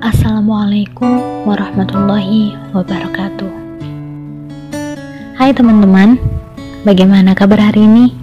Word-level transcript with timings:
Assalamualaikum 0.00 1.44
warahmatullahi 1.44 2.56
wabarakatuh. 2.72 3.52
Hai 5.36 5.52
teman-teman, 5.52 6.16
bagaimana 6.88 7.36
kabar 7.36 7.60
hari 7.60 7.84
ini? 7.84 8.16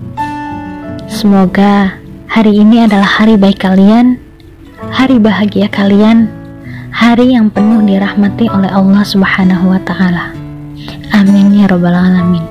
Semoga 1.06 2.02
hari 2.26 2.66
ini 2.66 2.82
adalah 2.82 3.06
hari 3.06 3.38
baik 3.38 3.62
kalian, 3.62 4.18
hari 4.90 5.22
bahagia 5.22 5.70
kalian, 5.70 6.26
hari 6.90 7.38
yang 7.38 7.54
penuh 7.54 7.86
dirahmati 7.86 8.50
oleh 8.50 8.74
Allah 8.74 9.06
Subhanahu 9.06 9.70
wa 9.70 9.78
Ta'ala. 9.86 10.34
Amin 11.14 11.62
ya 11.62 11.70
Rabbal 11.70 11.94
'Alamin. 11.94 12.46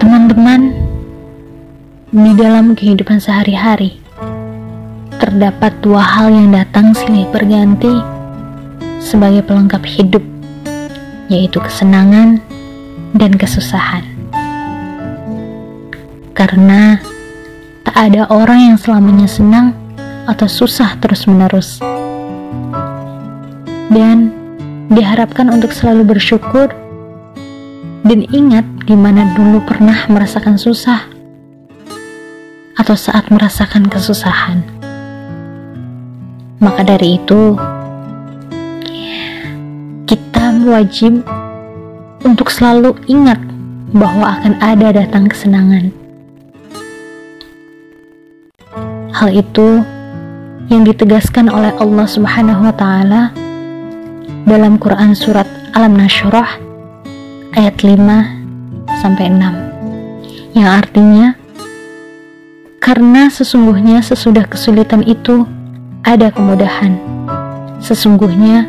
Teman-teman, 0.00 0.72
di 2.16 2.32
dalam 2.32 2.72
kehidupan 2.72 3.20
sehari-hari, 3.20 4.00
terdapat 5.20 5.76
dua 5.84 6.00
hal 6.00 6.32
yang 6.32 6.48
datang 6.48 6.96
silih 6.96 7.28
berganti 7.28 7.92
sebagai 9.04 9.44
pelengkap 9.44 9.84
hidup, 9.84 10.24
yaitu 11.28 11.60
kesenangan 11.60 12.40
dan 13.12 13.36
kesusahan. 13.36 14.02
Karena 16.32 16.96
tak 17.84 17.96
ada 18.00 18.24
orang 18.32 18.72
yang 18.72 18.76
selamanya 18.80 19.28
senang 19.28 19.76
atau 20.24 20.48
susah 20.48 20.96
terus-menerus. 21.04 21.84
Dan 23.92 24.32
diharapkan 24.88 25.52
untuk 25.52 25.76
selalu 25.76 26.16
bersyukur 26.16 26.72
dan 28.08 28.24
ingat 28.32 28.64
di 28.88 28.96
mana 28.96 29.28
dulu 29.36 29.60
pernah 29.68 30.08
merasakan 30.08 30.56
susah 30.56 31.04
atau 32.80 32.96
saat 32.96 33.28
merasakan 33.28 33.84
kesusahan. 33.84 34.79
Maka 36.60 36.84
dari 36.84 37.16
itu, 37.16 37.56
kita 40.04 40.60
wajib 40.68 41.24
untuk 42.20 42.52
selalu 42.52 42.92
ingat 43.08 43.40
bahwa 43.96 44.36
akan 44.36 44.60
ada 44.60 44.92
datang 44.92 45.24
kesenangan. 45.24 45.88
Hal 49.16 49.32
itu 49.32 49.80
yang 50.68 50.84
ditegaskan 50.84 51.48
oleh 51.48 51.72
Allah 51.80 52.06
Subhanahu 52.06 52.68
wa 52.68 52.74
taala 52.76 53.32
dalam 54.44 54.76
Quran 54.76 55.16
surat 55.16 55.48
Alam 55.72 55.96
Nashrah 55.96 56.60
ayat 57.58 57.80
5 57.82 59.00
sampai 59.02 59.32
6 59.32 60.54
yang 60.54 60.68
artinya 60.70 61.34
karena 62.80 63.28
sesungguhnya 63.28 64.00
sesudah 64.00 64.46
kesulitan 64.46 65.02
itu 65.04 65.44
ada 66.04 66.32
kemudahan. 66.32 66.96
Sesungguhnya, 67.80 68.68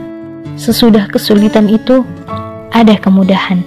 sesudah 0.55 1.07
kesulitan 1.11 1.67
itu 1.71 2.03
ada 2.71 2.95
kemudahan. 2.99 3.63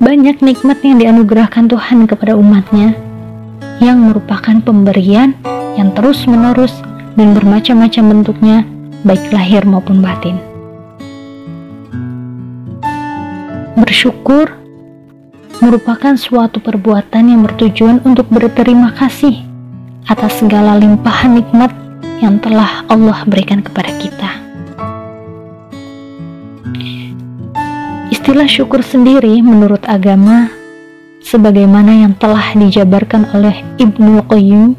Banyak 0.00 0.42
nikmat 0.42 0.80
yang 0.82 0.96
dianugerahkan 0.98 1.70
Tuhan 1.70 2.08
kepada 2.08 2.34
umatnya 2.34 2.96
yang 3.78 4.00
merupakan 4.00 4.58
pemberian 4.64 5.36
yang 5.76 5.92
terus-menerus 5.94 6.72
dan 7.14 7.36
bermacam-macam 7.36 8.04
bentuknya, 8.16 8.58
baik 9.04 9.30
lahir 9.30 9.62
maupun 9.68 10.00
batin. 10.00 10.40
Bersyukur 13.76 14.50
merupakan 15.60 16.16
suatu 16.16 16.58
perbuatan 16.58 17.36
yang 17.36 17.40
bertujuan 17.44 18.00
untuk 18.04 18.28
berterima 18.32 18.96
kasih 18.96 19.49
atas 20.10 20.42
segala 20.42 20.74
limpahan 20.74 21.38
nikmat 21.38 21.70
yang 22.18 22.42
telah 22.42 22.82
Allah 22.90 23.22
berikan 23.30 23.62
kepada 23.62 23.94
kita. 24.02 24.30
Istilah 28.10 28.50
syukur 28.50 28.82
sendiri 28.82 29.38
menurut 29.38 29.86
agama 29.86 30.50
sebagaimana 31.22 32.04
yang 32.04 32.18
telah 32.18 32.52
dijabarkan 32.58 33.30
oleh 33.38 33.62
Ibnu 33.78 34.26
Qayyim 34.26 34.74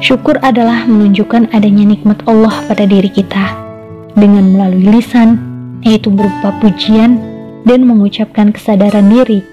Syukur 0.00 0.40
adalah 0.40 0.88
menunjukkan 0.88 1.52
adanya 1.52 1.84
nikmat 1.84 2.24
Allah 2.24 2.56
pada 2.64 2.88
diri 2.88 3.12
kita 3.12 3.52
dengan 4.16 4.56
melalui 4.56 4.96
lisan, 4.96 5.36
yaitu 5.84 6.08
berupa 6.08 6.56
pujian 6.56 7.20
dan 7.68 7.84
mengucapkan 7.84 8.48
kesadaran 8.48 9.12
diri 9.12 9.44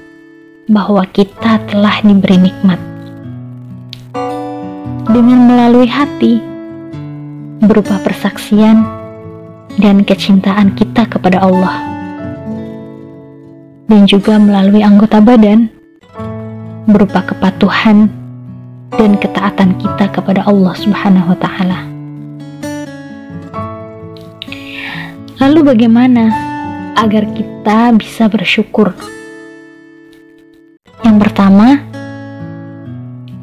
bahwa 0.72 1.04
kita 1.12 1.60
telah 1.68 2.00
diberi 2.00 2.48
nikmat 2.48 2.80
dengan 5.18 5.50
melalui 5.50 5.90
hati, 5.90 6.38
berupa 7.66 7.98
persaksian 8.06 8.86
dan 9.82 10.06
kecintaan 10.06 10.78
kita 10.78 11.10
kepada 11.10 11.42
Allah, 11.42 11.74
dan 13.90 14.06
juga 14.06 14.38
melalui 14.38 14.86
anggota 14.86 15.18
badan, 15.18 15.74
berupa 16.86 17.26
kepatuhan 17.26 18.14
dan 18.94 19.18
ketaatan 19.18 19.74
kita 19.82 20.06
kepada 20.14 20.46
Allah 20.46 20.78
Subhanahu 20.78 21.34
wa 21.34 21.38
Ta'ala. 21.42 21.80
Lalu, 25.42 25.60
bagaimana 25.66 26.30
agar 26.94 27.26
kita 27.34 27.90
bisa 27.98 28.30
bersyukur? 28.30 28.94
Yang 31.02 31.18
pertama, 31.26 31.87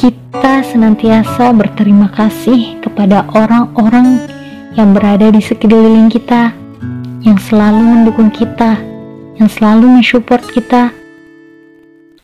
kita 0.05 0.61
senantiasa 0.61 1.57
berterima 1.57 2.13
kasih 2.13 2.77
kepada 2.85 3.25
orang-orang 3.33 4.21
yang 4.77 4.93
berada 4.93 5.33
di 5.33 5.41
sekeliling 5.41 6.13
kita, 6.13 6.53
yang 7.25 7.41
selalu 7.41 7.81
mendukung 7.81 8.29
kita, 8.29 8.77
yang 9.41 9.49
selalu 9.49 9.97
mensupport 9.97 10.45
kita, 10.53 10.93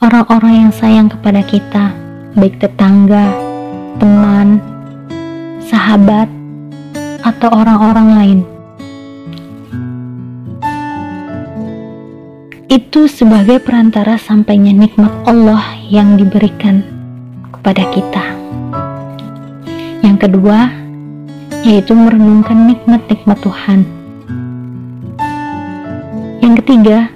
orang-orang 0.05 0.69
yang 0.69 0.73
sayang 0.77 1.09
kepada 1.09 1.41
kita, 1.41 1.97
baik 2.37 2.61
tetangga, 2.61 3.33
teman, 3.97 4.61
sahabat, 5.65 6.29
atau 7.25 7.49
orang-orang 7.49 8.09
lain. 8.13 8.39
Itu 12.69 13.09
sebagai 13.09 13.57
perantara 13.65 14.21
sampainya 14.21 14.77
nikmat 14.77 15.17
Allah 15.25 15.65
yang 15.89 16.21
diberikan 16.21 17.00
kepada 17.61 17.85
kita. 17.93 18.25
Yang 20.01 20.17
kedua, 20.25 20.73
yaitu 21.61 21.93
merenungkan 21.93 22.73
nikmat-nikmat 22.73 23.37
Tuhan. 23.45 23.85
Yang 26.41 26.65
ketiga, 26.65 27.13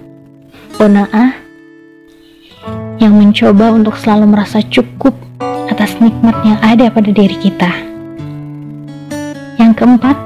kona'ah 0.77 1.33
yang 3.01 3.17
mencoba 3.17 3.73
untuk 3.73 3.97
selalu 3.97 4.37
merasa 4.37 4.61
cukup 4.61 5.17
atas 5.73 5.97
nikmat 5.97 6.37
yang 6.45 6.61
ada 6.61 6.93
pada 6.93 7.09
diri 7.09 7.41
kita. 7.41 7.73
Yang 9.57 9.73
keempat, 9.81 10.17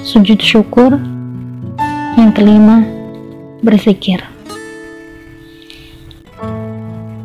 sujud 0.00 0.40
syukur. 0.40 0.96
Yang 2.16 2.30
kelima, 2.40 2.80
berzikir. 3.60 4.24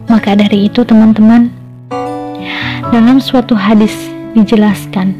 Maka 0.09 0.33
dari 0.33 0.65
itu, 0.67 0.81
teman-teman, 0.81 1.58
dalam 2.89 3.21
suatu 3.21 3.53
hadis 3.53 3.93
dijelaskan, 4.33 5.13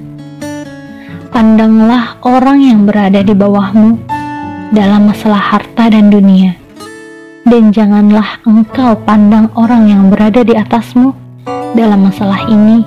pandanglah 1.29 2.17
orang 2.25 2.65
yang 2.65 2.81
berada 2.89 3.21
di 3.21 3.37
bawahmu 3.37 3.93
dalam 4.73 5.13
masalah 5.13 5.37
harta 5.37 5.93
dan 5.93 6.09
dunia, 6.09 6.57
dan 7.45 7.69
janganlah 7.69 8.41
engkau 8.49 8.97
pandang 9.05 9.53
orang 9.53 9.85
yang 9.85 10.09
berada 10.09 10.41
di 10.41 10.57
atasmu 10.57 11.13
dalam 11.77 12.09
masalah 12.09 12.41
ini. 12.49 12.81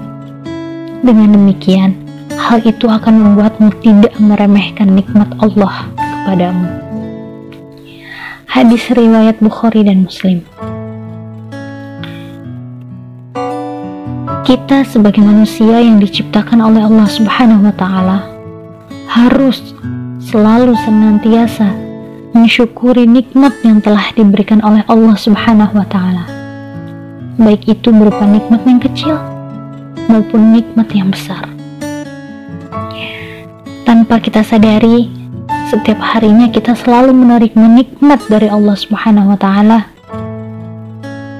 Dengan 1.02 1.34
demikian, 1.34 1.94
hal 2.34 2.62
itu 2.66 2.90
akan 2.90 3.22
membuatmu 3.22 3.70
tidak 3.86 4.14
meremehkan 4.18 4.98
nikmat 4.98 5.30
Allah 5.38 5.86
kepadamu. 5.94 6.66
Hadis 8.50 8.86
riwayat 8.90 9.38
Bukhari 9.38 9.86
dan 9.86 10.06
Muslim. 10.10 10.42
Kita 14.52 14.84
sebagai 14.84 15.24
manusia 15.24 15.80
yang 15.80 15.96
diciptakan 15.96 16.60
oleh 16.60 16.84
Allah 16.84 17.08
Subhanahu 17.08 17.64
wa 17.64 17.72
taala 17.72 18.20
harus 19.08 19.72
selalu 20.20 20.76
senantiasa 20.76 21.72
mensyukuri 22.36 23.08
nikmat 23.08 23.56
yang 23.64 23.80
telah 23.80 24.12
diberikan 24.12 24.60
oleh 24.60 24.84
Allah 24.92 25.16
Subhanahu 25.16 25.72
wa 25.72 25.88
taala. 25.88 26.28
Baik 27.40 27.64
itu 27.64 27.96
berupa 27.96 28.28
nikmat 28.28 28.60
yang 28.68 28.76
kecil 28.76 29.16
maupun 30.12 30.52
nikmat 30.52 30.92
yang 30.92 31.08
besar. 31.08 31.48
Tanpa 33.88 34.20
kita 34.20 34.44
sadari, 34.44 35.08
setiap 35.72 35.96
harinya 35.96 36.52
kita 36.52 36.76
selalu 36.76 37.16
menerima 37.16 37.66
nikmat 37.72 38.20
dari 38.28 38.52
Allah 38.52 38.76
Subhanahu 38.76 39.32
wa 39.32 39.38
taala 39.40 39.88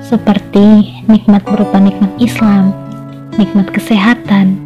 seperti 0.08 0.96
nikmat 1.12 1.44
berupa 1.44 1.76
nikmat 1.76 2.12
Islam, 2.16 2.81
nikmat 3.40 3.72
kesehatan, 3.72 4.60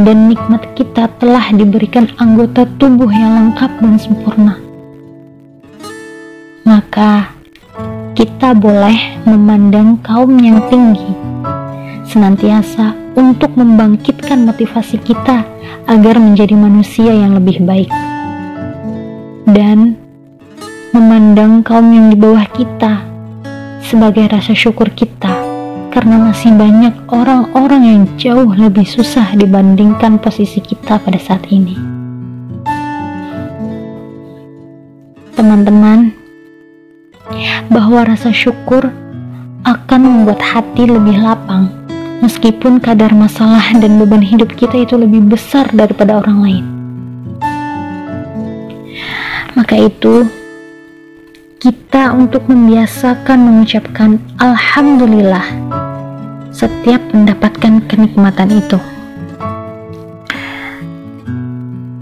dan 0.00 0.18
nikmat 0.32 0.64
kita 0.78 1.10
telah 1.20 1.44
diberikan 1.52 2.08
anggota 2.16 2.64
tubuh 2.80 3.10
yang 3.10 3.36
lengkap 3.36 3.70
dan 3.84 3.94
sempurna. 4.00 4.54
Maka 6.64 7.34
kita 8.16 8.52
boleh 8.52 9.24
memandang 9.24 10.00
kaum 10.04 10.36
yang 10.40 10.60
tinggi 10.68 11.12
senantiasa 12.06 12.92
untuk 13.16 13.54
membangkitkan 13.54 14.44
motivasi 14.44 14.98
kita 15.02 15.46
agar 15.88 16.16
menjadi 16.18 16.54
manusia 16.54 17.10
yang 17.10 17.38
lebih 17.38 17.64
baik. 17.64 17.90
Dan 19.50 19.98
memandang 20.94 21.66
kaum 21.66 21.90
yang 21.90 22.10
di 22.12 22.16
bawah 22.18 22.46
kita 22.54 23.02
sebagai 23.82 24.30
rasa 24.30 24.54
syukur 24.54 24.92
kita 24.94 25.39
karena 25.90 26.30
masih 26.30 26.54
banyak 26.54 26.94
orang-orang 27.10 27.82
yang 27.82 28.02
jauh 28.14 28.50
lebih 28.54 28.86
susah 28.86 29.34
dibandingkan 29.34 30.22
posisi 30.22 30.62
kita 30.62 31.02
pada 31.02 31.18
saat 31.18 31.42
ini. 31.50 31.74
Teman-teman, 35.34 36.14
bahwa 37.70 38.06
rasa 38.06 38.30
syukur 38.30 38.90
akan 39.66 40.00
membuat 40.00 40.40
hati 40.42 40.86
lebih 40.86 41.20
lapang 41.20 41.70
meskipun 42.22 42.78
kadar 42.78 43.10
masalah 43.14 43.62
dan 43.76 43.98
beban 43.98 44.22
hidup 44.22 44.52
kita 44.54 44.84
itu 44.84 44.94
lebih 44.94 45.26
besar 45.26 45.68
daripada 45.74 46.20
orang 46.22 46.38
lain. 46.44 46.64
Maka 49.58 49.74
itu, 49.90 50.30
kita 51.60 52.14
untuk 52.16 52.46
membiasakan 52.48 53.38
mengucapkan 53.44 54.16
Alhamdulillah 54.40 55.44
setiap 56.60 57.00
mendapatkan 57.16 57.80
kenikmatan 57.88 58.52
itu. 58.52 58.76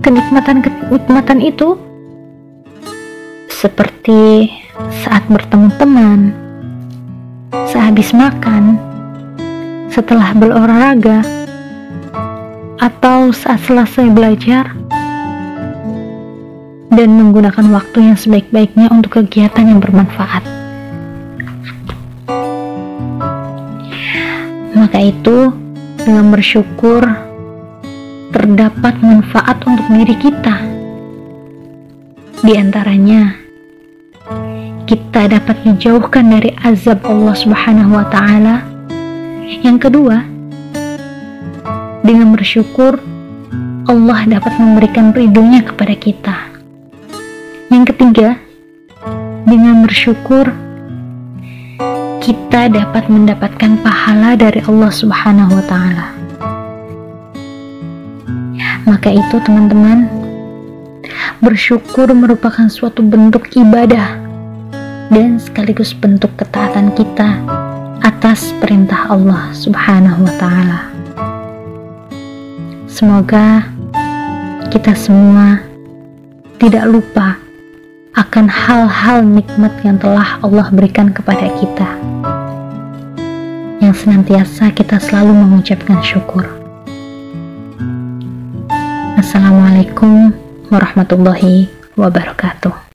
Kenikmatan-kenikmatan 0.02 1.38
itu 1.38 1.78
seperti 3.46 4.50
saat 5.06 5.22
bertemu 5.31 5.70
teman, 5.78 6.20
sehabis 7.70 8.10
makan, 8.10 8.82
setelah 9.94 10.34
berolahraga, 10.34 11.22
atau 12.82 13.31
saat 13.31 13.62
selesai 13.62 14.10
belajar, 14.10 14.75
dan 16.90 17.08
menggunakan 17.14 17.66
waktu 17.70 18.10
yang 18.10 18.19
sebaik-baiknya 18.19 18.90
untuk 18.90 19.22
kegiatan 19.22 19.70
yang 19.70 19.78
bermanfaat. 19.78 20.57
Maka 24.88 25.05
itu, 25.05 25.52
dengan 26.00 26.32
bersyukur, 26.32 27.05
terdapat 28.32 28.96
manfaat 29.05 29.61
untuk 29.69 29.85
diri 29.93 30.17
kita. 30.17 30.64
Di 32.40 32.56
antaranya, 32.56 33.37
kita 34.88 35.29
dapat 35.29 35.61
dijauhkan 35.69 36.32
dari 36.32 36.56
azab 36.64 37.05
Allah 37.05 37.37
Subhanahu 37.37 38.00
wa 38.00 38.08
taala 38.08 38.64
yang 39.61 39.76
kedua, 39.76 40.25
dengan 42.00 42.32
bersyukur, 42.32 42.96
Allah 43.93 44.25
dapat 44.25 44.56
memberikan 44.56 45.12
ridhonya 45.12 45.69
kepada 45.69 45.93
kita. 46.00 46.37
Yang 47.69 47.93
ketiga, 47.93 48.41
dengan 49.44 49.84
bersyukur, 49.84 50.49
kita 52.28 52.69
dapat 52.69 53.08
mendapatkan 53.08 53.80
pahala 53.80 54.36
dari 54.36 54.60
Allah 54.69 54.92
Subhanahu 54.92 55.48
wa 55.48 55.64
Ta'ala. 55.64 56.06
Maka 58.84 59.16
itu, 59.16 59.40
teman-teman, 59.40 60.04
bersyukur 61.40 62.04
merupakan 62.12 62.69
suatu 62.69 63.00
bentuk 63.00 63.48
ibadah 63.56 64.20
dan 65.08 65.40
sekaligus 65.40 65.96
bentuk 65.96 66.28
ketaatan 66.36 66.92
kita 66.92 67.40
atas 68.04 68.52
perintah 68.60 69.08
Allah 69.08 69.48
Subhanahu 69.56 70.28
wa 70.28 70.34
Ta'ala. 70.36 70.81
Semoga 72.84 73.72
kita 74.69 74.92
semua 74.92 75.64
tidak 76.60 76.92
lupa 76.92 77.47
akan 78.19 78.50
hal-hal 78.50 79.23
nikmat 79.23 79.70
yang 79.87 79.94
telah 79.94 80.43
Allah 80.43 80.67
berikan 80.75 81.15
kepada 81.15 81.47
kita, 81.55 81.87
yang 83.79 83.94
senantiasa 83.94 84.75
kita 84.75 84.99
selalu 84.99 85.38
mengucapkan 85.38 86.03
syukur. 86.03 86.43
Assalamualaikum 89.15 90.35
warahmatullahi 90.67 91.70
wabarakatuh. 91.94 92.88